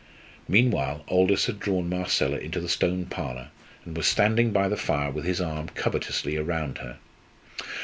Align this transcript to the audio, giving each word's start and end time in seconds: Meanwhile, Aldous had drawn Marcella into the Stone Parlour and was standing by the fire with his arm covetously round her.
Meanwhile, 0.47 1.03
Aldous 1.09 1.45
had 1.45 1.59
drawn 1.59 1.87
Marcella 1.87 2.37
into 2.39 2.59
the 2.59 2.67
Stone 2.67 3.05
Parlour 3.05 3.49
and 3.85 3.95
was 3.95 4.07
standing 4.07 4.49
by 4.51 4.67
the 4.67 4.75
fire 4.75 5.11
with 5.11 5.25
his 5.25 5.39
arm 5.39 5.69
covetously 5.75 6.35
round 6.39 6.79
her. 6.79 6.97